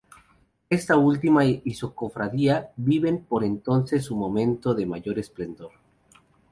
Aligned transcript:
Esta 0.71 0.97
última 0.97 1.45
y 1.45 1.75
su 1.75 1.93
cofradía 1.93 2.71
viven 2.75 3.23
por 3.23 3.43
entonces 3.43 4.03
su 4.03 4.15
momento 4.15 4.73
de 4.73 4.87
mayor 4.87 5.19
esplendor. 5.19 5.73